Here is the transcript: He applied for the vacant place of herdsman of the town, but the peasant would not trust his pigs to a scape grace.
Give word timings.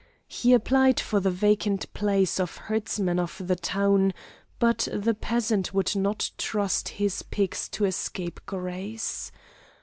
He 0.27 0.53
applied 0.53 0.99
for 0.99 1.19
the 1.19 1.29
vacant 1.29 1.93
place 1.93 2.39
of 2.39 2.57
herdsman 2.57 3.19
of 3.19 3.39
the 3.45 3.55
town, 3.55 4.15
but 4.57 4.87
the 4.91 5.13
peasant 5.13 5.75
would 5.75 5.95
not 5.95 6.31
trust 6.39 6.87
his 6.89 7.21
pigs 7.21 7.69
to 7.69 7.85
a 7.85 7.91
scape 7.91 8.39
grace. 8.47 9.31